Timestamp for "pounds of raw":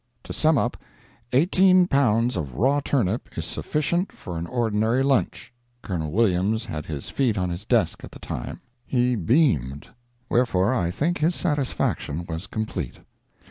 1.85-2.79